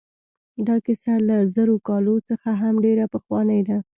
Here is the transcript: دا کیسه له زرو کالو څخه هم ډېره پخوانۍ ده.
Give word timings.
دا 0.67 0.75
کیسه 0.85 1.13
له 1.27 1.37
زرو 1.53 1.75
کالو 1.87 2.15
څخه 2.29 2.49
هم 2.61 2.75
ډېره 2.85 3.05
پخوانۍ 3.13 3.61
ده. 3.67 3.77